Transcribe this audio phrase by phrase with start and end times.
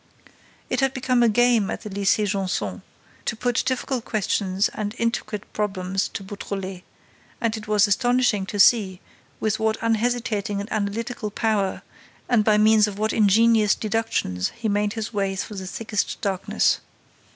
[0.67, 2.81] It had become a game at the Lycée Janson
[3.25, 6.81] to put difficult questions and intricate problems to Beautrelet;
[7.39, 8.99] and it was astonishing to see
[9.39, 11.83] with what unhesitating and analytical power
[12.27, 16.79] and by means of what ingenious deductions he made his way through the thickest darkness.